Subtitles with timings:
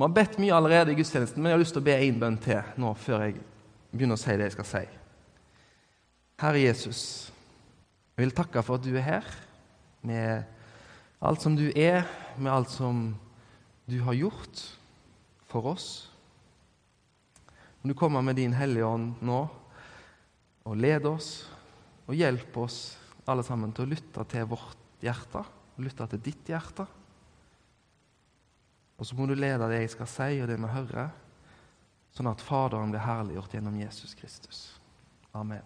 [0.00, 2.16] Vi har bedt mye allerede i gudstjenesten, men jeg har lyst til å be én
[2.16, 3.34] bønn til nå før jeg
[3.92, 4.80] begynner å si det jeg skal si.
[6.40, 7.00] Herre Jesus,
[8.16, 9.26] jeg vil takke for at du er her
[10.00, 10.48] med
[11.20, 12.08] alt som du er,
[12.40, 13.02] med alt som
[13.92, 14.62] du har gjort
[15.52, 15.90] for oss.
[17.82, 19.42] Må du komme med din Hellige Ånd nå
[20.64, 21.28] og lede oss
[22.06, 22.78] og hjelpe oss
[23.28, 25.44] alle sammen til å lytte til vårt hjerte,
[25.76, 26.88] lytte til ditt hjerte.
[29.00, 31.08] Og så må du lede det jeg skal si, og det vi hører,
[32.12, 34.58] sånn at Faderen blir herliggjort gjennom Jesus Kristus.
[35.32, 35.64] Amen.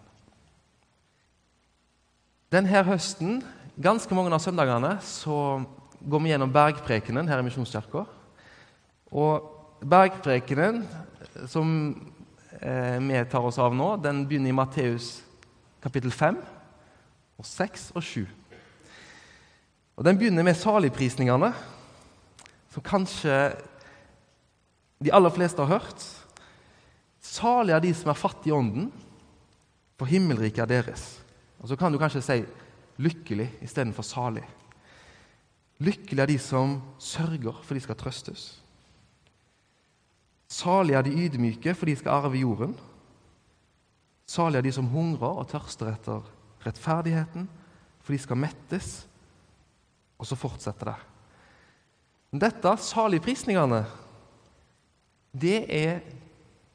[2.53, 3.41] Denne høsten,
[3.75, 5.59] ganske mange av søndagene, så
[5.99, 8.05] går vi gjennom bergprekenen her i Misjonskirka.
[9.11, 9.51] Og
[9.83, 10.85] bergprekenen
[11.51, 11.75] som
[12.61, 15.17] eh, vi tar oss av nå, den begynner i Matteus
[15.83, 16.39] kapittel 5,
[17.35, 18.21] og 6 og 7.
[19.95, 21.51] Og Den begynner med saligprisningene,
[22.75, 23.33] som kanskje
[24.99, 26.01] de aller fleste har hørt.
[27.23, 28.89] Salig er de som er fattige i ånden,
[29.95, 31.05] for himmelriket er deres.
[31.63, 32.43] Og Så kan du kanskje si
[32.99, 34.43] lykkelig istedenfor salig.
[35.79, 38.59] Lykkelig er de som sørger, for de skal trøstes.
[40.51, 42.75] Salig er de ydmyke, for de skal arve jorden.
[44.27, 46.27] Salig er de som hungrer og tørster etter
[46.65, 47.47] rettferdigheten,
[48.03, 49.05] for de skal mettes.
[50.19, 51.14] Og så fortsetter det.
[52.35, 53.85] Dette, saligprisningene,
[55.31, 56.01] det er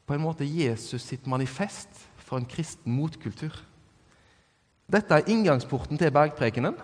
[0.06, 3.52] på en måte Jesus sitt manifest for en kristen motkultur.
[4.90, 6.78] Dette er inngangsporten til bergprekenen,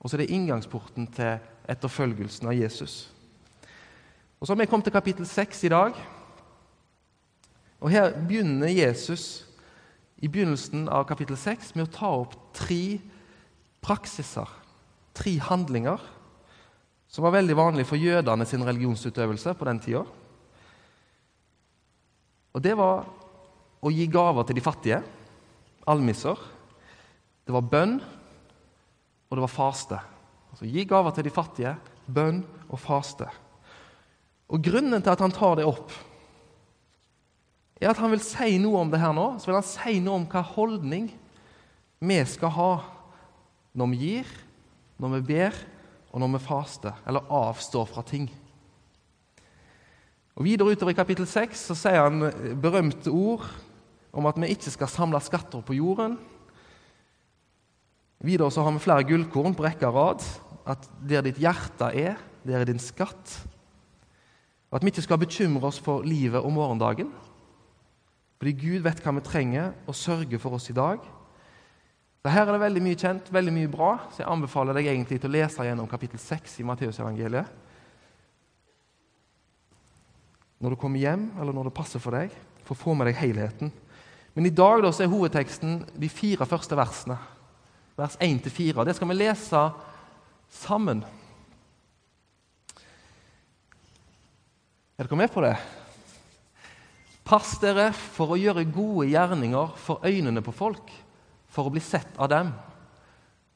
[0.00, 3.10] og så er det inngangsporten til etterfølgelsen av Jesus.
[4.40, 5.92] Og Så har vi kommet til kapittel 6 i dag.
[7.80, 9.46] Og Her begynner Jesus
[10.18, 12.98] i begynnelsen av kapittel 6 med å ta opp tre
[13.82, 14.48] praksiser,
[15.14, 15.98] tre handlinger,
[17.12, 20.02] som var veldig vanlig for jødene sin religionsutøvelse på den tida.
[22.52, 23.04] Og det var
[23.82, 25.02] å gi gaver til de fattige,
[25.88, 26.38] almisser.
[27.44, 27.98] Det var bønn,
[29.28, 29.98] og det var faste.
[30.52, 31.74] Altså Gi gaver til de fattige,
[32.06, 33.28] bønn og faste.
[34.52, 35.92] Og Grunnen til at han tar det opp,
[37.82, 39.32] er at han vil si noe om det her nå.
[39.40, 41.08] Så vil han si noe om hva holdning
[42.02, 42.72] vi skal ha
[43.74, 44.28] når vi gir,
[45.02, 45.56] når vi ber,
[46.12, 48.28] og når vi faster, eller avstår fra ting.
[50.36, 53.44] Og Videre utover i kapittel 6 så sier han berømte ord
[54.12, 56.18] om at vi ikke skal samle skatter på jorden.
[58.22, 60.26] Videre så har vi flere gullkorn på rekke og rad.
[60.68, 63.40] At der ditt hjerte er, der er din skatt.
[64.70, 67.10] Og At vi ikke skal bekymre oss for livet og morgendagen.
[68.38, 71.02] Fordi Gud vet hva vi trenger, og sørger for oss i dag.
[72.22, 75.18] Så Her er det veldig mye kjent, veldig mye bra, så jeg anbefaler deg egentlig
[75.18, 77.48] til å lese gjennom kapittel 6 i Matteusevangeliet.
[80.62, 82.30] Når du kommer hjem, eller når det passer for deg,
[82.62, 83.74] for å få med deg helheten.
[84.38, 87.18] Men i dag da, så er hovedteksten de fire første versene.
[87.98, 88.86] Vers 1-4.
[88.86, 89.66] Det skal vi lese
[90.62, 91.02] sammen.
[94.94, 95.56] Er dere med på det?
[97.26, 101.01] Pass dere for å gjøre gode gjerninger for øynene på folk,
[101.52, 102.52] for å bli sett av dem.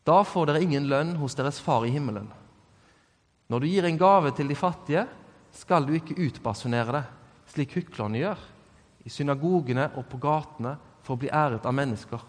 [0.06, 2.28] Da får dere ingen lønn hos deres far i himmelen.
[3.50, 5.06] Når du gir en gave til de fattige,
[5.56, 7.04] skal du ikke utbasunere det,
[7.50, 8.40] slik hyklerne gjør,
[9.06, 10.74] i synagogene og på gatene
[11.06, 12.22] for å bli æret av mennesker.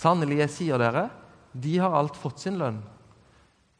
[0.00, 1.08] Sannelig, jeg sier dere,
[1.52, 2.80] de har alt fått sin lønn.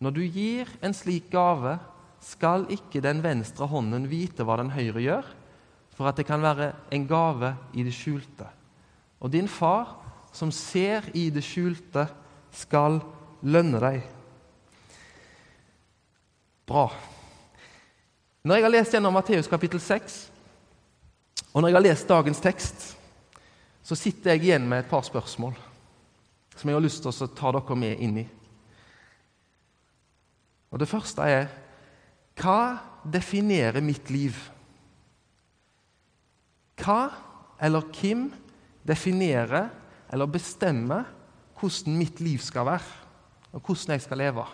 [0.01, 1.77] Når du gir en slik gave,
[2.21, 5.29] skal ikke den venstre hånden vite hva den høyre gjør,
[5.97, 8.47] for at det kan være en gave i det skjulte.
[9.21, 10.00] Og din far,
[10.33, 12.07] som ser i det skjulte,
[12.55, 13.01] skal
[13.43, 14.03] lønne deg.
[16.71, 16.87] Bra.
[18.47, 20.21] Når jeg har lest gjennom Matteus kapittel 6,
[21.51, 22.85] og når jeg har lest dagens tekst,
[23.83, 25.57] så sitter jeg igjen med et par spørsmål
[26.61, 28.27] som jeg har lyst til å ta dere med inn i.
[30.71, 31.49] Og Det første er
[32.41, 34.37] hva definerer mitt liv?
[36.81, 37.01] Hva
[37.61, 38.29] eller hvem
[38.87, 39.69] definerer
[40.11, 41.07] eller bestemmer
[41.61, 42.99] hvordan mitt liv skal være,
[43.53, 44.45] og hvordan jeg skal leve?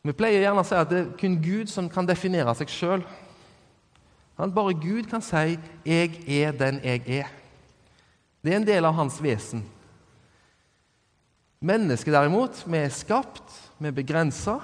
[0.00, 3.02] Vi pleier gjerne å si at det er kun Gud som kan definere seg sjøl.
[4.40, 7.28] Bare Gud kan si 'jeg er den jeg er'.
[8.42, 9.64] Det er en del av hans vesen.
[11.60, 14.60] Mennesket derimot, vi er skapt, vi er begrensa,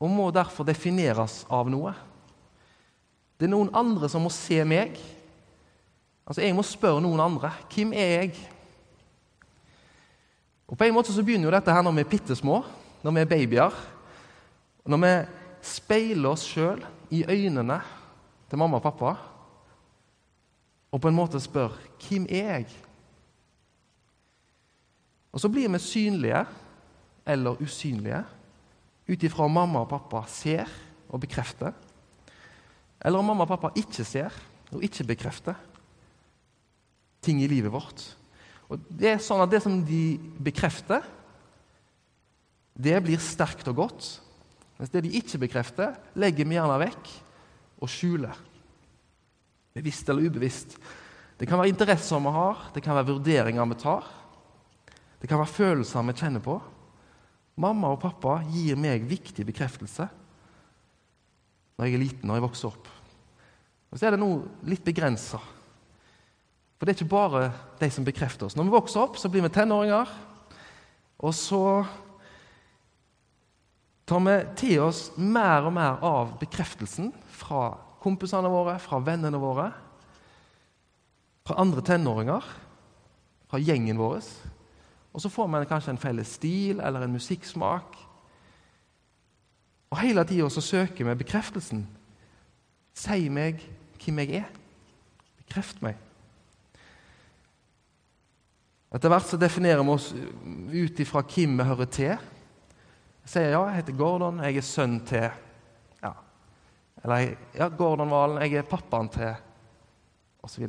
[0.00, 1.94] og må derfor defineres av noe.
[3.38, 4.98] Det er noen andre som må se meg.
[6.32, 8.36] Altså, Jeg må spørre noen andre hvem er jeg
[10.64, 12.62] Og På en måte så begynner jo dette her når vi er bitte små,
[13.04, 13.74] når vi er babyer.
[14.88, 15.10] Når vi
[15.60, 16.80] speiler oss sjøl
[17.12, 17.76] i øynene
[18.48, 19.10] til mamma og pappa
[20.92, 22.76] og på en måte spør 'Hvem er jeg?'
[25.32, 26.46] Og så blir vi synlige
[27.26, 28.24] eller usynlige
[29.08, 30.64] ut ifra om mamma og pappa ser
[31.08, 31.72] og bekrefter,
[33.04, 34.32] eller om mamma og pappa ikke ser
[34.72, 35.54] og ikke bekrefter
[37.22, 38.02] ting i livet vårt.
[38.72, 41.04] Og Det er sånn at det som de bekrefter,
[42.72, 44.08] det blir sterkt og godt.
[44.78, 47.10] Mens det de ikke bekrefter, legger vi gjerne vekk
[47.84, 48.38] og skjuler.
[49.76, 50.76] Bevisst eller ubevisst.
[51.38, 54.08] Det kan være interesser vi har, det kan være vurderinger vi tar.
[55.20, 56.56] Det kan være følelser vi kjenner på.
[57.62, 60.08] Mamma og pappa gir meg viktig bekreftelse
[61.76, 62.88] når jeg er liten, når jeg vokser opp.
[63.92, 65.40] Og så er det noe litt begrensa.
[66.82, 68.56] For det er ikke bare de som bekrefter oss.
[68.58, 70.08] Når vi vokser opp, så blir vi tenåringer.
[71.22, 71.60] Og så
[74.10, 77.68] tar vi til oss mer og mer av bekreftelsen fra
[78.02, 79.68] kompisene våre, fra vennene våre,
[81.46, 82.50] fra andre tenåringer,
[83.46, 84.26] fra gjengen vår.
[85.14, 87.94] Og så får man kanskje en felles stil eller en musikksmak.
[89.94, 91.86] Og hele tida søker vi bekreftelsen.
[92.90, 93.68] Si meg
[94.02, 94.56] hvem jeg er.
[95.46, 96.08] Bekreft meg.
[98.92, 102.10] Etter hvert så definerer vi oss ut ifra hvem vi hører til.
[103.22, 105.28] Jeg sier ja, jeg heter Gordon, jeg er sønn til
[106.02, 106.10] ja.
[107.00, 109.30] Eller ja, Gordon Valen, jeg er pappaen til
[110.44, 110.66] osv.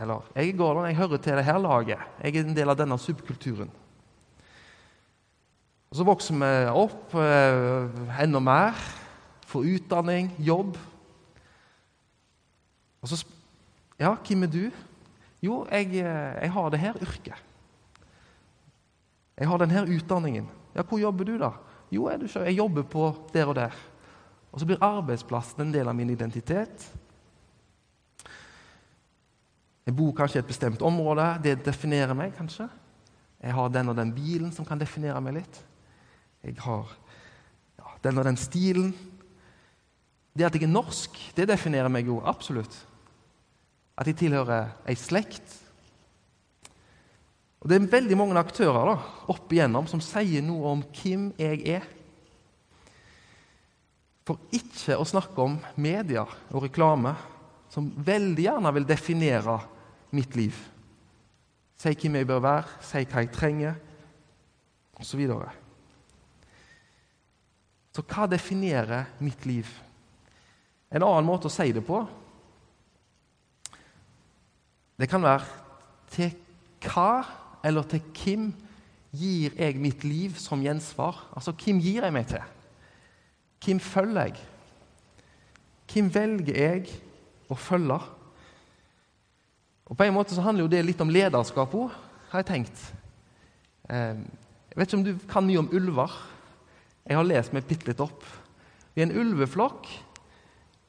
[0.00, 2.08] Eller jeg er Gordon, jeg hører til det her laget.
[2.22, 3.72] Jeg er en del av denne subkulturen.
[5.90, 8.80] Og Så vokser vi opp eh, enda mer,
[9.46, 10.76] får utdanning, jobb.
[13.02, 13.26] Og så
[13.96, 14.64] Ja, hvem er du?
[15.46, 17.44] Jo, jeg, eh, jeg har det her yrket.
[19.36, 20.48] Jeg har denne utdanningen.
[20.74, 21.52] Ja, hvor jobber du, da?
[21.92, 23.74] Jo, jeg jobber på der og der.
[24.52, 26.86] Og så blir arbeidsplassen en del av min identitet.
[29.86, 31.26] Jeg bor kanskje i et bestemt område.
[31.44, 32.66] Det definerer meg kanskje.
[33.42, 35.60] Jeg har den og den bilen som kan definere meg litt.
[36.42, 36.90] Jeg har
[37.78, 38.90] ja, den og den stilen.
[40.36, 42.74] Det at jeg er norsk, det definerer meg jo absolutt.
[43.96, 45.54] At jeg tilhører ei slekt.
[47.60, 48.96] Og Det er veldig mange aktører da,
[49.32, 51.86] opp igjennom som sier noe om hvem jeg er.
[54.26, 57.14] For ikke å snakke om media og reklame,
[57.72, 59.56] som veldig gjerne vil definere
[60.14, 60.54] mitt liv.
[61.76, 63.80] Si hvem jeg bør være, si hva jeg trenger,
[64.96, 65.24] osv.
[65.26, 65.40] Så,
[67.98, 69.68] så hva definerer mitt liv?
[70.90, 72.04] En annen måte å si det på
[74.96, 75.44] Det kan være
[76.12, 76.32] til
[76.86, 77.24] hva
[77.66, 78.50] eller til hvem
[79.16, 81.18] gir jeg mitt liv som gjensvar?
[81.36, 82.44] Altså, hvem gir jeg meg til?
[83.64, 84.36] Hvem følger jeg?
[85.92, 86.94] Hvem velger jeg
[87.50, 87.98] å følge?
[89.86, 91.92] Og På en måte så handler jo det litt om lederskap òg,
[92.32, 92.80] har jeg tenkt.
[93.88, 94.18] Eh,
[94.70, 96.12] jeg vet ikke om du kan mye om ulver.
[97.06, 98.24] Jeg har lest meg bitte litt opp.
[98.98, 99.86] I en ulveflokk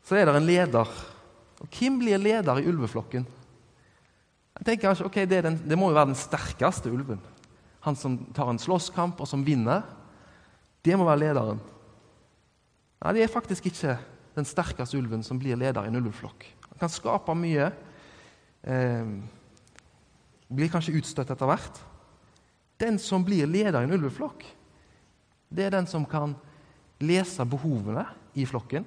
[0.08, 0.94] så er det en leder.
[1.62, 3.28] Og Hvem blir leder i ulveflokken?
[4.58, 7.22] Jeg tenker ikke, ok, det, den, det må jo være den sterkeste ulven.
[7.86, 9.86] Han som tar en slåsskamp, og som vinner.
[10.86, 11.60] Det må være lederen.
[13.04, 13.98] Nei, det er faktisk ikke
[14.38, 16.46] den sterkeste ulven som blir leder i en ulveflokk.
[16.72, 17.70] Han kan skape mye,
[18.64, 19.14] eh,
[20.50, 21.82] blir kanskje utstøtt etter hvert.
[22.82, 24.46] Den som blir leder i en ulveflokk,
[25.50, 26.36] det er den som kan
[27.00, 28.06] lese behovene
[28.36, 28.86] i flokken.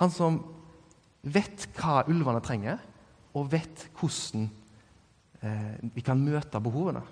[0.00, 0.40] Han som
[1.22, 2.80] vet hva ulvene trenger,
[3.36, 4.48] og vet hvordan
[5.42, 7.02] eh, vi kan møte behovene.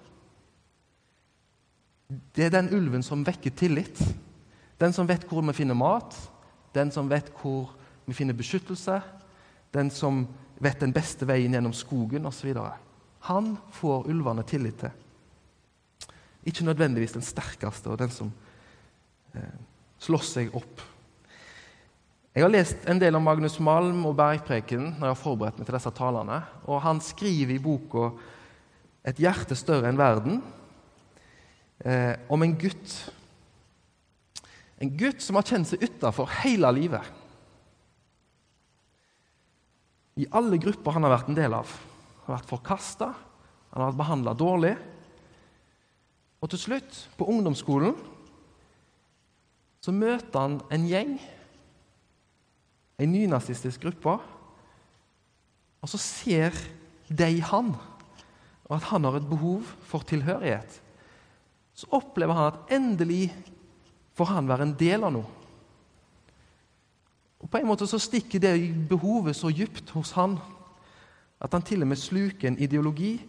[2.09, 4.01] Det er den ulven som vekker tillit.
[4.81, 6.17] Den som vet hvor vi finner mat,
[6.75, 7.75] den som vet hvor
[8.07, 9.01] vi finner beskyttelse,
[9.75, 10.23] den som
[10.59, 12.55] vet den beste veien gjennom skogen osv.
[13.29, 14.95] Han får ulvene tillit til.
[16.49, 18.31] Ikke nødvendigvis den sterkeste og den som
[19.37, 19.59] eh,
[20.01, 20.81] slåss seg opp.
[22.39, 25.67] Jeg har lest en del om Magnus Malm og bergpreken når jeg har forberedt meg
[25.67, 26.37] til disse talene.
[26.71, 28.13] og Han skriver i boka
[29.03, 30.39] 'Et hjerte større enn verden'
[31.85, 33.11] eh, om en gutt.
[34.79, 37.03] En gutt som har kjent seg utafor hele livet.
[40.17, 41.67] I alle grupper han har vært en del av.
[42.23, 43.09] Han har vært forkasta,
[43.73, 44.77] han har vært behandla dårlig.
[46.41, 47.97] Og til slutt, på ungdomsskolen,
[49.81, 51.19] så møter han en gjeng,
[52.99, 54.19] en nynazistisk gruppe.
[55.79, 56.57] Og så ser
[57.09, 57.73] de han,
[58.69, 60.83] og at han har et behov for tilhørighet.
[61.79, 63.35] så opplever han at endelig
[64.19, 65.29] får han være en del av noe.
[67.39, 70.41] Og På en måte så stikker det behovet så dypt hos han
[71.39, 73.21] at han til og med sluker en ideologi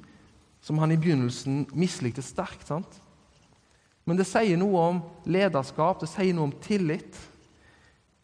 [0.65, 2.67] som han i begynnelsen mislikte sterkt.
[2.67, 3.01] sant?
[4.05, 7.13] Men det sier noe om lederskap, det sier noe om tillit.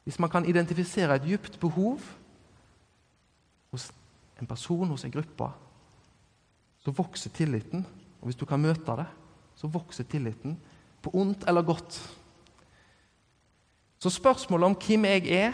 [0.06, 2.00] Hvis man kan identifisere et dypt behov
[3.74, 3.90] hos
[4.42, 5.50] en person, hos en gruppe,
[6.78, 7.86] så vokser tilliten.
[8.22, 9.08] Og hvis du kan møte det,
[9.56, 10.58] så vokser tilliten
[11.02, 11.98] på ondt eller godt.
[14.00, 15.54] Så spørsmålet om hvem jeg er,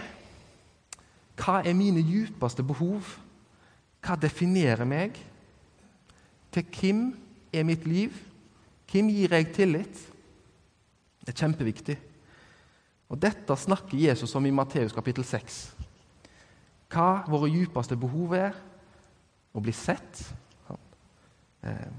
[1.40, 3.08] hva er mine djupeste behov,
[4.04, 5.16] hva definerer meg,
[6.52, 7.06] til hvem
[7.54, 8.16] er mitt liv,
[8.92, 10.08] hvem gir jeg tillit,
[11.22, 11.96] det er kjempeviktig.
[13.12, 15.58] Og Dette snakker Jesus om i Matteus kapittel 6.
[16.92, 18.56] Hva våre djupeste behov er.
[19.52, 20.22] Å bli sett,
[21.68, 21.90] eh,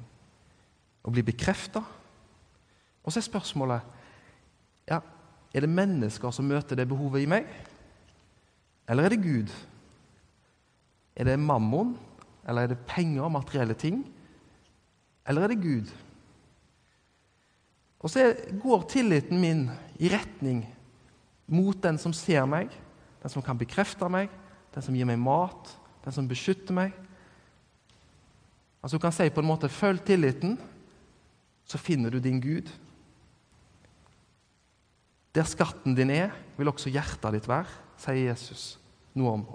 [1.04, 1.82] å bli bekrefta.
[3.04, 3.82] Og så er spørsmålet
[4.88, 5.02] ja,
[5.52, 7.44] er det mennesker som møter det behovet i meg,
[8.88, 9.52] eller er det Gud?
[11.14, 11.92] Er det mammon,
[12.48, 14.00] eller er det penger, og materielle ting?
[15.28, 15.92] Eller er det Gud?
[18.00, 19.68] Og så går tilliten min
[20.00, 20.64] i retning
[21.46, 22.72] mot den som ser meg,
[23.22, 24.30] den som kan bekrefte meg,
[24.74, 26.94] den som gir meg mat, den som beskytter meg.
[28.82, 30.58] Altså Du kan si på en måte 'følg tilliten',
[31.64, 32.70] så finner du din Gud.
[35.34, 38.78] Der skatten din er, vil også hjertet ditt være, sier Jesus
[39.14, 39.46] noe om.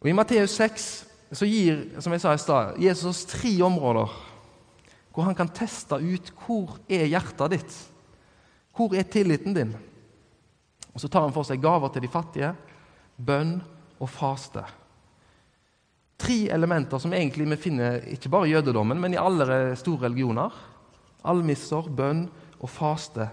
[0.00, 4.10] Og I Matteus 6 så gir som jeg sa i sted, Jesus oss tre områder
[5.12, 7.91] hvor han kan teste ut hvor er hjertet ditt
[8.72, 9.74] Hvor er tilliten din?
[10.92, 12.52] Og Så tar han for seg gaver til de fattige,
[13.16, 13.58] bønn
[14.00, 14.64] og faste.
[16.22, 20.52] Tre elementer som egentlig vi finner ikke bare i jødedommen, men i alle store religioner.
[21.24, 22.26] Almisser, bønn
[22.60, 23.28] og faste.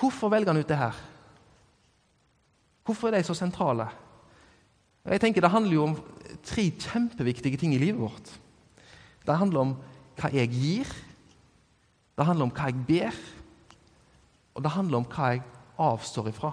[0.00, 0.96] Hvorfor velger han ut det her?
[2.84, 3.88] Hvorfor er de så sentrale?
[5.04, 5.96] Jeg tenker Det handler jo om
[6.44, 8.32] tre kjempeviktige ting i livet vårt.
[9.26, 9.76] Det handler om
[10.20, 10.88] hva jeg gir,
[12.16, 13.20] det handler om hva jeg ber,
[14.54, 15.42] og det handler om hva jeg
[15.80, 16.52] avstår ifra.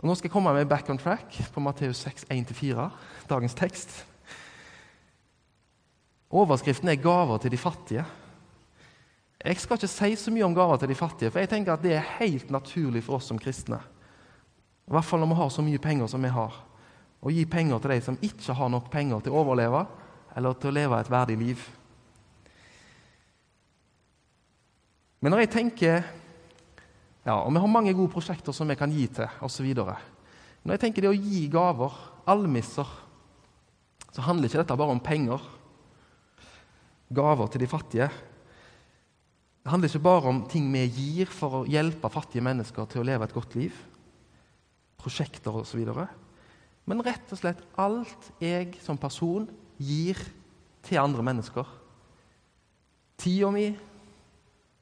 [0.00, 2.88] Og nå skal jeg komme med back on track på Matteus 6, 1-4,
[3.28, 4.06] dagens tekst.
[6.30, 8.04] Overskriften er 'Gaver til de fattige'.
[9.44, 11.82] Jeg skal ikke si så mye om gaver til de fattige, for jeg tenker at
[11.82, 13.78] det er helt naturlig for oss som kristne.
[14.84, 16.58] I hvert fall når vi har så mye penger som vi har.
[17.24, 19.86] Å gi penger til de som ikke har nok penger til å overleve
[20.36, 21.62] eller til å leve et verdig liv.
[25.20, 26.00] Men når jeg tenker
[27.20, 29.66] ja, og Vi har mange gode prosjekter som vi kan gi til osv.
[29.76, 31.92] Når jeg tenker det å gi gaver,
[32.32, 32.88] almisser,
[34.10, 35.44] så handler ikke dette bare om penger.
[37.12, 38.08] Gaver til de fattige.
[39.60, 43.06] Det handler ikke bare om ting vi gir for å hjelpe fattige mennesker til å
[43.06, 43.76] leve et godt liv.
[45.00, 45.84] Prosjekter osv.
[46.88, 49.44] Men rett og slett alt jeg som person
[49.76, 50.18] gir
[50.88, 51.68] til andre mennesker.
[53.20, 53.68] Tida mi,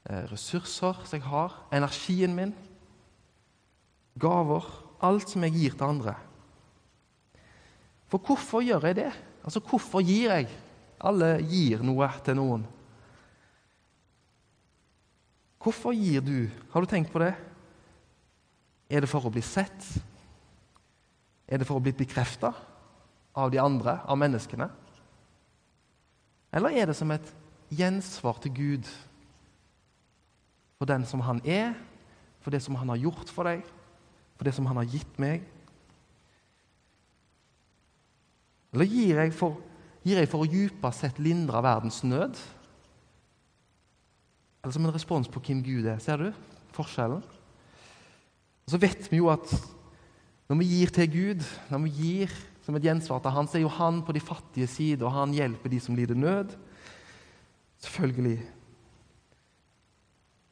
[0.09, 2.53] ressurser som jeg har, energien min,
[4.19, 4.65] gaver
[4.99, 6.13] Alt som jeg gir til andre.
[8.11, 9.11] For hvorfor gjør jeg det?
[9.45, 10.49] Altså, hvorfor gir jeg?
[10.99, 12.65] Alle gir noe til noen.
[15.63, 16.49] Hvorfor gir du?
[16.73, 17.31] Har du tenkt på det?
[18.91, 19.87] Er det for å bli sett?
[21.47, 22.51] Er det for å bli bekrefta
[23.39, 24.67] av de andre, av menneskene?
[26.51, 27.31] Eller er det som et
[27.71, 28.91] gjensvar til Gud
[30.79, 31.73] for den som han er,
[32.39, 33.65] for det som han har gjort for deg,
[34.39, 35.43] for det som han har gitt meg?
[38.71, 39.57] Eller gir jeg for,
[40.07, 42.39] gir jeg for å djupest sett lindre verdens nød?
[44.63, 45.99] Eller som en respons på hvem Gud er?
[46.03, 46.29] Ser du
[46.75, 47.25] forskjellen?
[48.63, 49.51] Og så vet vi jo at
[50.49, 53.63] når vi gir til Gud, når vi gir som et gjensvar til Han, så er
[53.65, 56.55] jo Han på de fattige side, og Han hjelper de som lider nød.
[57.81, 58.39] Selvfølgelig.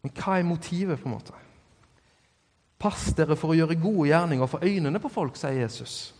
[0.07, 1.35] Men hva er motivet, på en måte?
[2.79, 6.13] Pass dere for å gjøre gode gjerninger for øynene på folk, sier Jesus.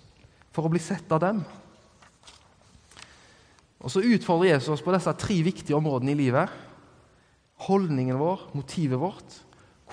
[0.51, 1.39] For å bli sett av dem.
[3.79, 6.51] Og Så utfordrer Jesus oss på disse tre viktige områdene i livet.
[7.69, 9.37] Holdningen vår, motivet vårt.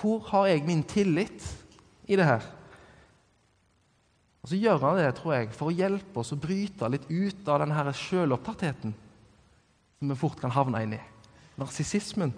[0.01, 1.45] Hvor har jeg min tillit
[2.11, 2.49] i det her?
[4.43, 7.47] Og Så gjør han det tror jeg, for å hjelpe oss å bryte litt ut
[7.47, 8.97] av denne sjølopptattheten
[10.01, 11.01] som vi fort kan havne inn i.
[11.61, 12.35] Narsissismen.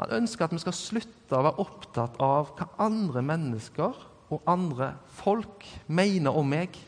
[0.00, 3.98] Han ønsker at vi skal slutte å være opptatt av hva andre mennesker
[4.30, 6.78] og andre folk mener om meg.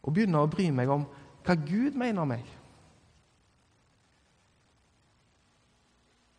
[0.00, 1.02] og begynne å bry meg om
[1.44, 2.44] hva Gud mener om meg.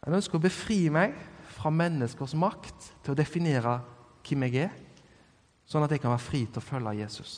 [0.01, 1.13] Han ønsker å befri meg
[1.53, 3.75] fra menneskers makt til å definere
[4.25, 4.73] hvem jeg er,
[5.69, 7.35] sånn at jeg kan være fri til å følge Jesus.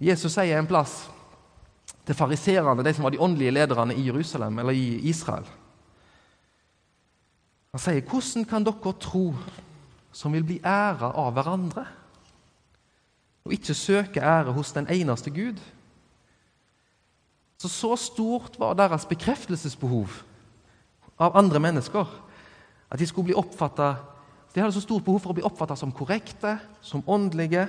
[0.00, 1.10] Jesus sier en plass
[2.06, 5.46] til fariserene, de som var de åndelige lederne i Jerusalem eller i Israel
[7.72, 9.34] Han sier, 'Hvordan kan dere tro
[10.12, 11.86] som vil bli æra av hverandre?'
[13.44, 15.60] og ikke søke ære hos den eneste Gud?
[17.58, 20.08] Så så stort var deres bekreftelsesbehov
[21.18, 22.06] av andre mennesker
[22.90, 23.96] at de skulle bli oppfattet
[24.54, 27.68] De hadde så stort behov for å bli oppfattet som korrekte, som åndelige,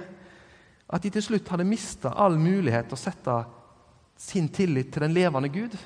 [0.89, 3.33] at de til slutt hadde mista all mulighet til å sette
[4.17, 5.77] sin tillit til den levende Gud.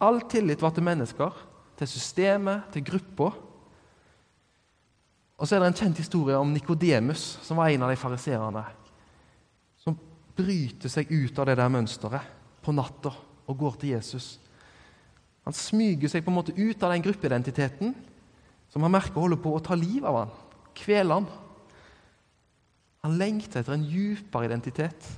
[0.00, 1.30] All tillit var til mennesker,
[1.78, 3.30] til systemet, til gruppa.
[5.40, 8.66] Og så er det en kjent historie om Nikodemus, som var en av de fariseerne
[10.40, 13.12] bryter seg ut av det der mønsteret på natta
[13.48, 14.38] og går til Jesus.
[15.46, 17.94] Han smyger seg på en måte ut av den gruppeidentiteten
[18.70, 20.34] som han merker holder på å ta livet av han,
[20.78, 21.30] kvele han.
[23.06, 25.08] Han lengter etter en djupere identitet.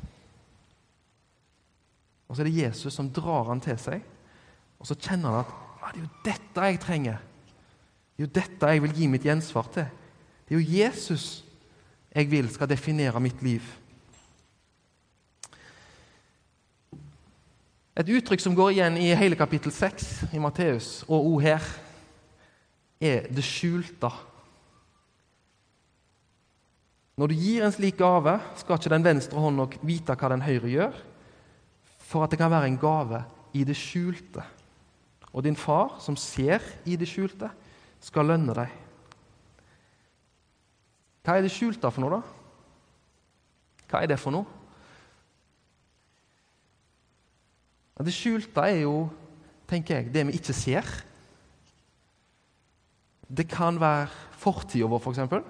[2.32, 4.00] Og så er det Jesus som drar han til seg,
[4.80, 5.50] og så kjenner han at
[5.82, 7.18] det er jo dette jeg trenger.
[7.20, 9.90] Det er jo dette jeg vil gi mitt gjensvar til.
[10.48, 11.26] Det er jo Jesus
[12.08, 13.68] jeg vil skal definere mitt liv.
[18.00, 21.70] Et uttrykk som går igjen i hele kapittel 6 i Matteus, og òg her,
[22.96, 24.08] er det skjulte.
[27.20, 30.72] Når du gir en slik gave, skal ikke den venstre hånda vite hva den høyre
[30.78, 31.02] gjør,
[32.12, 33.22] for at det kan være en gave
[33.56, 34.44] i det skjulte.
[35.32, 37.48] Og din far, som ser i det skjulte,
[38.02, 38.72] skal lønne deg.
[41.22, 42.22] Hva er det skjulte for noe, da?
[43.88, 44.58] Hva er det for noe?
[48.02, 49.06] Det skjulte er jo,
[49.70, 50.88] tenker jeg, det vi ikke ser.
[53.30, 54.08] Det kan være
[54.42, 55.20] fortida vår, f.eks.
[55.30, 55.44] For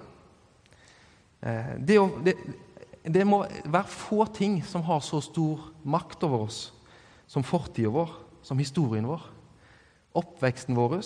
[1.81, 2.35] det, det,
[3.03, 6.59] det må være få ting som har så stor makt over oss
[7.27, 8.11] som fortida vår,
[8.45, 9.23] som historien vår.
[10.15, 10.99] Oppveksten vår,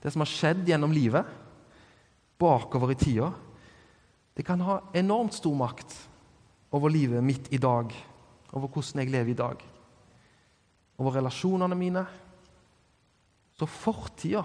[0.00, 1.26] det som har skjedd gjennom livet,
[2.38, 3.32] bakover i tida.
[4.34, 5.96] Det kan ha enormt stor makt
[6.74, 7.92] over livet mitt i dag,
[8.54, 9.64] over hvordan jeg lever i dag
[10.98, 12.04] over relasjonene mine.
[13.54, 14.42] Så fortida,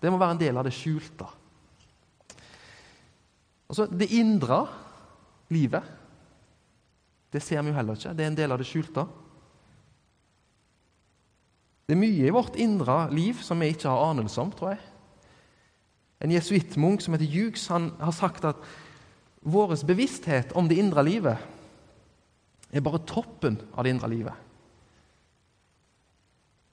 [0.00, 1.26] det må være en del av det skjulte.
[3.68, 4.66] Altså, Det indre
[5.52, 5.84] livet,
[7.32, 8.12] det ser vi jo heller ikke.
[8.16, 9.06] Det er en del av det skjulte.
[11.88, 14.82] Det er mye i vårt indre liv som vi ikke har anelse om, tror jeg.
[16.22, 18.60] En jesuittmunk som heter Hughes, han har sagt at
[19.42, 21.40] vår bevissthet om det indre livet
[22.72, 24.36] er bare toppen av det indre livet.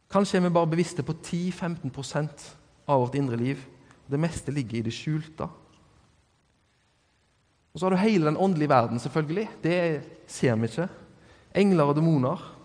[0.09, 2.45] Kanskje er vi bare bevisste på 10-15%
[2.89, 3.61] av vårt indre liv.
[4.09, 5.49] Det meste ligger i det skjulte.
[7.73, 9.49] Og Så har du hele den åndelige verden, selvfølgelig.
[9.63, 9.75] Det
[10.27, 10.89] ser vi ikke.
[11.55, 12.55] Engler og demoner.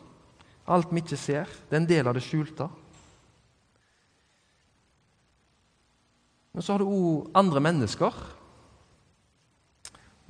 [0.66, 1.44] Alt vi ikke ser.
[1.44, 2.68] Det er en del av det skjulte.
[6.54, 8.14] Men så har du òg andre mennesker.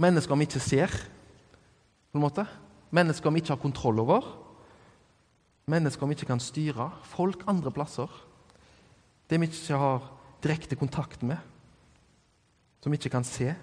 [0.01, 0.91] Mennesker vi ikke ser,
[2.11, 2.47] på en måte.
[2.91, 4.27] Mennesker vi ikke har kontroll over.
[5.71, 8.11] Mennesker vi ikke kan styre, folk andre plasser.
[9.31, 10.11] Det vi ikke har
[10.45, 11.39] direkte kontakt med,
[12.83, 13.55] som vi ikke kan se.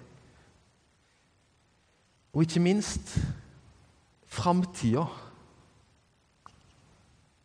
[2.32, 3.18] Og ikke minst
[4.26, 5.04] framtida.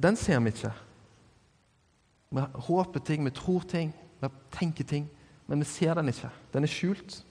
[0.04, 0.72] Den ser vi ikke.
[2.32, 5.08] Vi håper ting, vi tror ting, vi tenker ting,
[5.48, 6.30] men vi ser den ikke.
[6.54, 7.24] Den er skjult.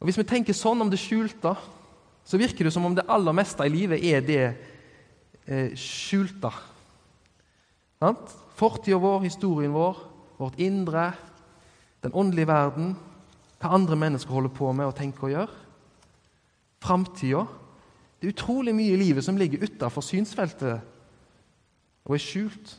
[0.00, 1.54] Og Hvis vi tenker sånn om det skjulte,
[2.26, 4.42] så virker det som om det aller meste i livet er det
[5.46, 6.50] eh, skjulte.
[8.56, 9.98] Fortida vår, historien vår,
[10.38, 11.12] vårt indre,
[12.02, 12.96] den åndelige verden,
[13.60, 15.54] hva andre mennesker holder på med og tenker og gjør.
[16.82, 17.44] Framtida.
[18.20, 20.80] Det er utrolig mye i livet som ligger utafor synsfeltet
[22.06, 22.76] og er skjult.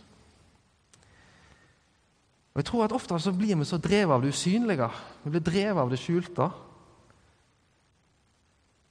[2.53, 4.89] Og jeg tror at Ofte så blir vi så drevet av det usynlige.
[5.23, 6.47] Vi blir drevet av det skjulte.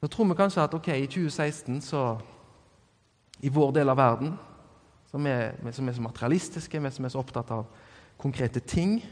[0.03, 2.03] Nå tror vi kanskje at ok, i 2016 så
[3.43, 4.31] I vår del av verden,
[5.11, 7.67] som er, som er så materialistiske, vi som er så opptatt av
[8.17, 9.03] konkrete ting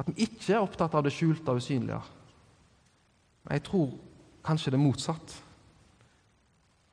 [0.00, 2.00] At vi ikke er opptatt av det skjulte og usynlige.
[3.44, 3.92] Men jeg tror
[4.46, 5.36] kanskje det er motsatt.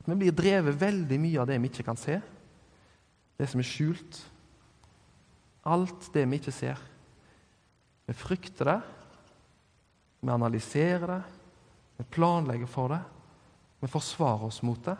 [0.01, 2.19] At vi blir drevet veldig mye av det vi ikke kan se,
[3.39, 4.21] det som er skjult.
[5.69, 6.79] Alt det vi ikke ser.
[8.09, 8.79] Vi frykter det,
[10.19, 11.21] Vi analyserer det,
[11.97, 12.99] vi planlegger for det,
[13.79, 14.97] vi forsvarer oss mot det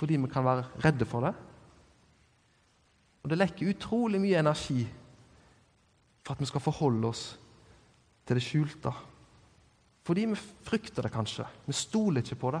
[0.00, 1.32] fordi vi kan være redde for det.
[3.20, 4.86] Og det lekker utrolig mye energi
[6.30, 7.24] for at vi skal forholde oss
[8.22, 8.90] til det skjulte.
[10.06, 11.42] Fordi vi frykter det kanskje.
[11.66, 12.60] Vi stoler ikke på det.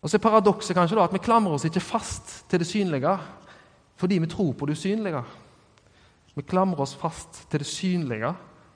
[0.00, 3.14] Og så er Paradokset kanskje da at vi klamrer oss ikke fast til det synlige
[4.00, 5.22] fordi vi tror på det usynlige.
[6.36, 8.34] Vi klamrer oss fast til det synlige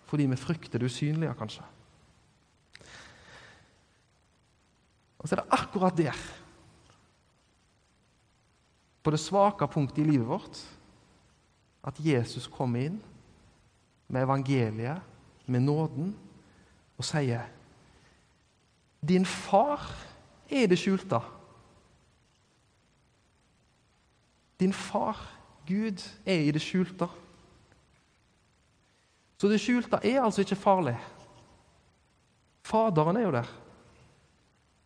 [0.09, 1.65] fordi vi frykter det usynlige, kanskje.
[5.19, 6.17] Og så er det akkurat der,
[9.03, 10.61] på det svake punktet i livet vårt,
[11.85, 13.01] at Jesus kommer inn
[14.09, 15.03] med evangeliet,
[15.47, 16.15] med nåden,
[16.97, 17.51] og sier
[19.05, 19.83] Din far
[20.49, 21.19] er i det skjulte.
[24.61, 25.19] Din far,
[25.69, 27.09] Gud, er i det skjulte.
[29.37, 30.97] Så det skjulte er altså ikke farlig.
[32.65, 33.51] Faderen er jo der.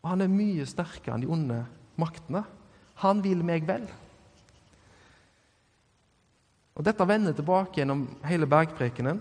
[0.03, 1.59] Og han er mye sterkere enn de onde
[2.01, 2.43] maktene.
[3.05, 3.87] Han vil meg vel.
[6.79, 9.19] Og Dette vender tilbake gjennom hele bergprekenen.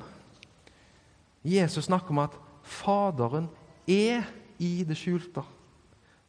[1.41, 2.35] Jesus snakker om at
[2.67, 3.47] Faderen
[3.87, 4.27] er
[4.59, 5.41] i det skjulte.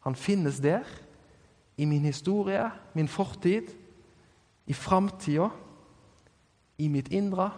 [0.07, 0.87] Han finnes der,
[1.77, 3.69] i min historie, min fortid,
[4.67, 5.49] i framtida,
[6.79, 7.51] i mitt indre,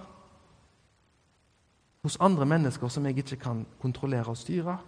[2.02, 4.78] hos andre mennesker som jeg ikke kan kontrollere og styre,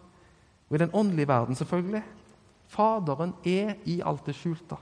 [0.70, 2.02] og i den åndelige verden, selvfølgelig.
[2.72, 4.76] Faderen er i alt det skjulte.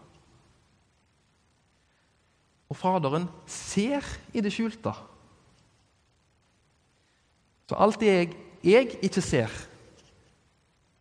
[2.70, 4.92] Og Faderen ser i det skjulte.
[7.70, 8.30] Så alt det jeg,
[8.66, 9.52] jeg ikke ser,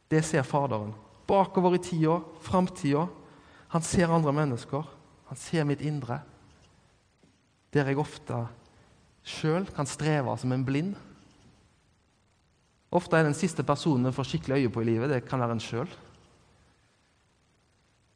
[0.10, 0.96] det ser Faderen.
[1.30, 3.06] Bakover i tida, framtida.
[3.70, 4.88] Han ser andre mennesker.
[5.30, 6.24] Han ser mitt indre.
[7.74, 8.48] Der jeg ofte
[9.30, 10.96] sjøl kan streve som en blind.
[12.90, 15.58] Ofte er den siste personen en får skikkelig øye på i livet, det kan være
[15.60, 15.92] en sjøl.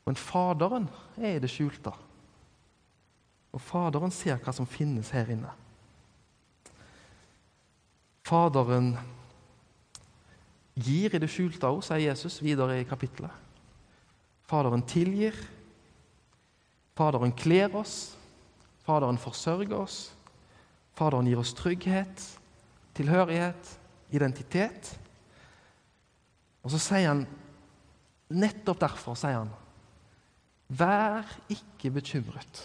[0.10, 0.90] Men Faderen
[1.22, 1.94] er i det skjulte.
[3.54, 5.52] Og Faderen ser hva som finnes her inne.
[8.26, 8.96] Faderen
[10.74, 13.32] gir i det skjulte òg, sier Jesus videre i kapittelet.
[14.50, 15.38] Faderen tilgir.
[16.98, 18.16] Faderen kler oss.
[18.88, 20.00] Faderen forsørger oss.
[20.98, 22.26] Faderen gir oss trygghet,
[22.98, 23.72] tilhørighet,
[24.14, 24.94] identitet.
[26.64, 27.26] Og så sier han
[28.34, 29.52] Nettopp derfor sier han
[30.74, 32.62] Vær ikke bekymret.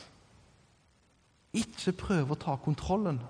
[1.56, 3.20] Ikke prøv å ta kontrollen.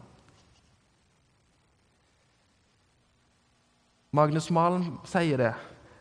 [4.17, 5.53] Magnus Malm sier det,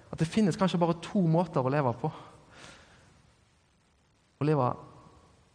[0.07, 2.11] at det finnes kanskje bare to måter å leve på.
[4.37, 4.69] Å leve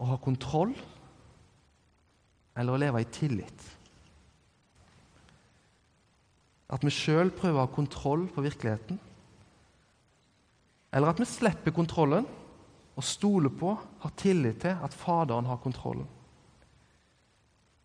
[0.03, 0.75] å ha kontroll,
[2.59, 3.69] eller å leve i tillit.
[6.73, 9.01] At vi sjøl prøver å ha kontroll på virkeligheten.
[10.93, 12.27] Eller at vi slipper kontrollen
[12.93, 13.73] og stoler på,
[14.03, 16.09] har tillit til at Faderen har kontrollen.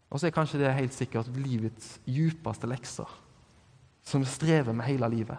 [0.07, 3.09] Og så er kanskje det helt sikkert livets djupeste lekser,
[4.07, 5.37] som strever med hele livet.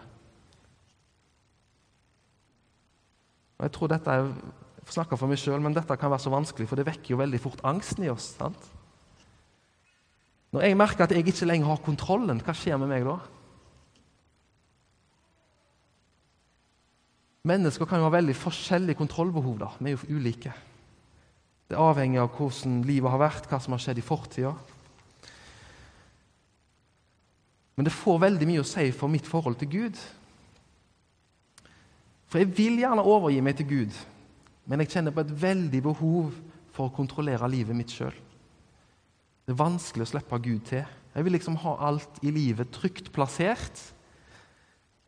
[3.57, 4.29] Og Jeg tror dette er,
[4.79, 7.23] jeg snakker for meg sjøl, men dette kan være så vanskelig, for det vekker jo
[7.23, 8.35] veldig fort angsten i oss.
[8.37, 8.69] sant?
[10.53, 13.19] Når jeg merker at jeg ikke lenger har kontrollen, hva skjer med meg da?
[17.49, 19.59] Mennesker kan jo ha veldig forskjellige kontrollbehov.
[19.59, 19.69] da.
[19.79, 20.53] Vi er jo ulike.
[21.69, 24.55] Det er avhengig av hvordan livet har vært, hva som har skjedd i fortida.
[27.77, 29.99] Men det får veldig mye å si for mitt forhold til Gud.
[32.29, 33.99] For jeg vil gjerne overgi meg til Gud,
[34.65, 36.33] men jeg kjenner på et veldig behov
[36.73, 38.17] for å kontrollere livet mitt sjøl.
[39.45, 40.83] Det er vanskelig å slippe Gud til.
[41.13, 43.85] Jeg vil liksom ha alt i livet trygt plassert.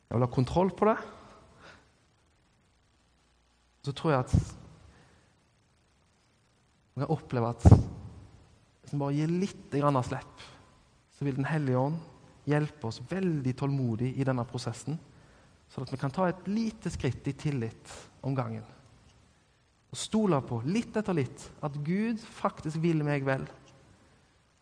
[0.09, 0.97] Jeg vil ha kontroll på det.
[3.85, 4.60] Så tror jeg at
[6.93, 10.43] vi kan oppleve at hvis vi bare gir litt av slipp,
[11.15, 11.99] så vil Den hellige ånd
[12.49, 14.97] hjelpe oss veldig tålmodig i denne prosessen,
[15.69, 17.93] sånn at vi kan ta et lite skritt i tillit
[18.25, 18.65] om gangen.
[19.91, 23.45] Og stole på, litt etter litt, at Gud faktisk vil meg vel.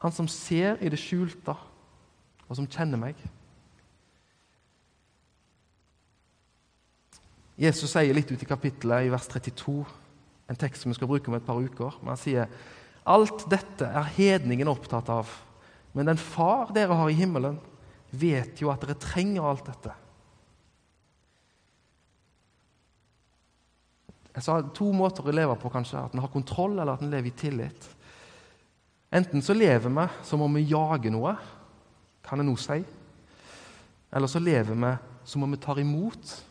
[0.03, 1.55] Han som ser i det skjulte,
[2.49, 3.19] og som kjenner meg.
[7.59, 9.83] Jesus sier litt ut i kapittelet i vers 32,
[10.49, 11.99] en tekst som vi skal bruke om et par uker.
[12.01, 12.49] Men han sier
[13.09, 15.29] alt dette er hedningen opptatt av.
[15.93, 17.57] Men den far dere har i himmelen,
[18.09, 19.93] vet jo at dere trenger alt dette.
[24.35, 26.01] Jeg sa to måter å leve på, kanskje.
[26.01, 27.89] At en har kontroll, eller at en lever i tillit.
[29.11, 31.33] Enten så lever vi som om vi jager noe,
[32.25, 32.83] kan en nå si.
[34.11, 34.91] eller så lever vi
[35.25, 36.43] som om vi tar imot.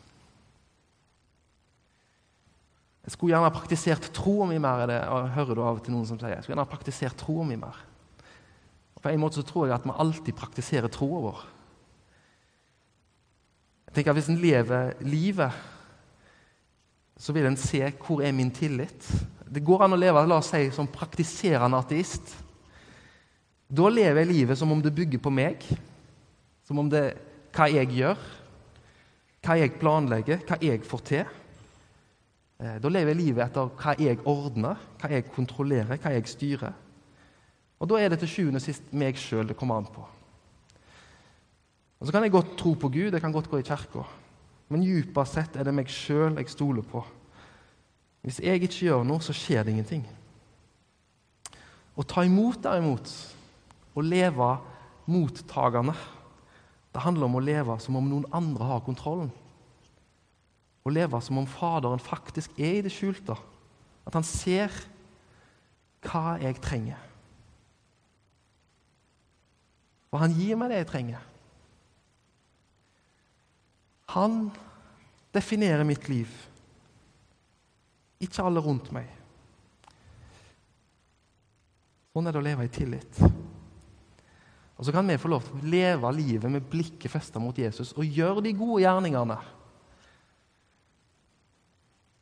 [3.08, 4.82] Jeg skulle gjerne ha praktisert troa mi mer.
[4.84, 4.98] det,
[5.32, 6.34] hører du av til noen som sier.
[6.34, 7.78] Jeg skulle gjerne ha praktisert troa mi mer.
[8.92, 11.40] Og på en måte så tror jeg at vi alltid praktiserer troa vår.
[13.88, 15.56] Jeg tenker at Hvis en lever livet,
[17.16, 19.08] så vil en se hvor er min tillit.
[19.48, 22.36] Det går an å leve la oss si, som praktiserende ateist.
[23.72, 25.64] Da lever jeg livet som om det bygger på meg,
[26.68, 27.06] som om det
[27.56, 28.20] hva jeg gjør,
[29.40, 31.38] hva jeg planlegger, hva jeg får til.
[32.58, 36.74] Eh, da lever jeg livet etter hva jeg ordner, hva jeg kontrollerer, hva jeg styrer.
[37.78, 40.02] Og Da er det til sjuende og sist meg sjøl det kommer an på.
[42.00, 44.02] Og Så kan jeg godt tro på Gud, jeg kan godt gå i kirka.
[44.68, 47.04] Men djupest sett er det meg sjøl jeg stoler på.
[48.22, 50.04] Hvis jeg ikke gjør noe, så skjer det ingenting.
[51.96, 53.08] Å ta imot, derimot,
[53.94, 54.58] å leve
[55.06, 55.94] mottagende,
[56.92, 59.30] det handler om å leve som om noen andre har kontrollen.
[60.88, 63.36] Å leve som om Faderen faktisk er i det skjulte.
[64.08, 64.72] At han ser
[66.06, 67.00] hva jeg trenger.
[70.08, 71.24] Og han gir meg det jeg trenger.
[74.14, 74.46] Han
[75.36, 76.30] definerer mitt liv,
[78.24, 79.10] ikke alle rundt meg.
[82.16, 83.20] Sånn er det å leve i tillit.
[84.78, 87.92] Og Så kan vi få lov til å leve livet med blikket festet mot Jesus
[87.98, 89.36] og gjøre de gode gjerningene.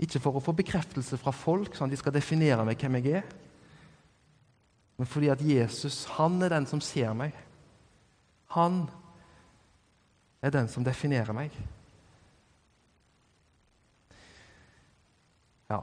[0.02, 3.20] Ikke for å få bekreftelse fra folk, sånn at de skal definere meg hvem jeg
[3.22, 3.30] er,
[4.96, 7.34] men fordi at Jesus han er den som ser meg.
[8.56, 8.86] Han
[10.40, 11.52] er den som definerer meg.
[15.68, 15.82] Ja.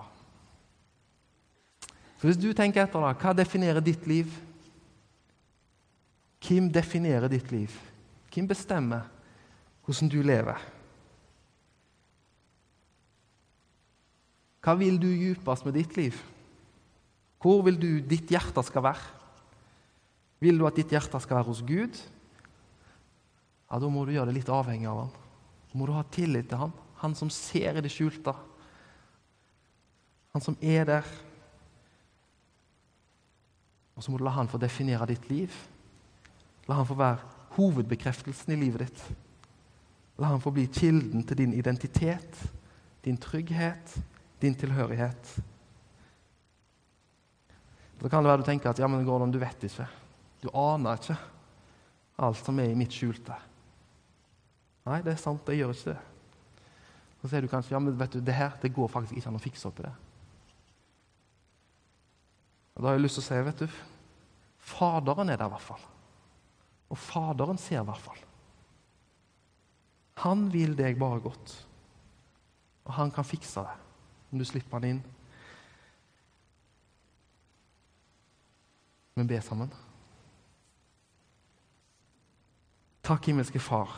[2.17, 4.31] Så hvis du tenker etter, da, hva definerer ditt liv?
[6.43, 7.73] Hvem definerer ditt liv?
[8.33, 9.05] Hvem bestemmer
[9.83, 10.63] hvordan du lever?
[14.63, 16.15] Hva vil du djupest med ditt liv?
[17.43, 19.09] Hvor vil du ditt hjerte skal være?
[20.43, 21.99] Vil du at ditt hjerte skal være hos Gud?
[23.67, 25.11] Ja, Da må du gjøre det litt avhengig av ham.
[25.71, 26.73] Da må du ha tillit til ham.
[27.01, 28.31] Han som ser i det skjulte.
[30.31, 31.11] Han som er der.
[33.95, 35.51] Og så må du la han få definere ditt liv.
[36.69, 37.19] La han få være
[37.57, 39.03] hovedbekreftelsen i livet ditt.
[40.21, 42.39] La han få bli kilden til din identitet,
[43.03, 43.97] din trygghet,
[44.43, 45.33] din tilhørighet.
[48.03, 49.87] Da kan det være du tenker at ja, men Gordon, du vet ikke.
[50.43, 51.15] Du aner ikke
[52.23, 53.35] alt som er i mitt skjulte.
[54.83, 56.01] Nei, det er sant, jeg gjør ikke det.
[57.21, 59.39] Så sier du kanskje ja, men vet du, det her det går faktisk ikke an
[59.39, 59.93] å fikse opp i det.
[62.73, 63.81] Og Da har jeg lyst til å si, vet du,
[64.63, 65.87] Faderen er der i hvert fall.
[66.91, 68.19] Og Faderen ser i hvert fall.
[70.23, 71.55] Han vil deg bare godt.
[72.83, 73.82] Og han kan fikse det
[74.33, 75.01] om du slipper han inn.
[79.13, 79.69] Vi ber sammen.
[83.03, 83.91] Takk, himmelske Far,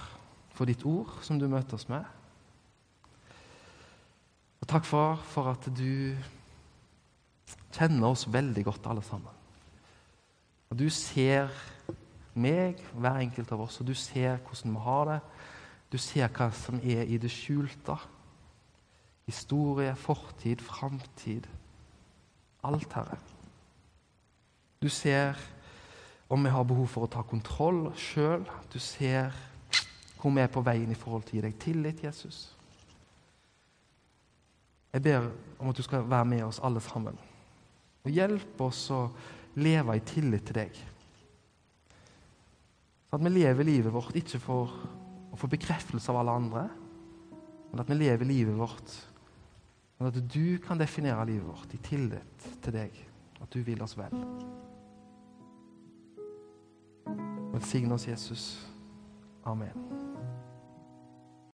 [0.52, 2.04] for ditt ord som du møter oss med.
[4.60, 6.18] Og takk, Far, for at du
[7.76, 9.32] kjenner oss veldig godt, alle sammen.
[10.70, 11.54] Og du ser
[12.36, 15.20] meg, hver enkelt av oss, og du ser hvordan vi har det.
[15.94, 17.96] Du ser hva som er i det skjulte.
[19.26, 21.48] Historie, fortid, framtid.
[22.64, 23.18] Alt, Herre.
[24.82, 25.38] Du ser
[26.30, 28.46] om vi har behov for å ta kontroll sjøl.
[28.74, 29.34] Du ser
[30.20, 32.40] hvor vi er på veien i forhold til å gi deg tillit, Jesus.
[34.94, 35.28] Jeg ber
[35.60, 37.18] om at du skal være med oss alle sammen.
[38.06, 39.08] Og hjelpe oss å
[39.60, 40.78] leve i tillit til deg.
[43.14, 44.72] At vi lever livet vårt ikke for
[45.32, 46.64] å få bekreftelse av alle andre,
[47.72, 48.96] men at vi lever livet vårt
[50.00, 52.98] men at du kan definere livet vårt i tillit til deg,
[53.42, 54.16] at du vil oss vel.
[57.56, 58.48] Velsign oss, Jesus.
[59.46, 60.05] Amen.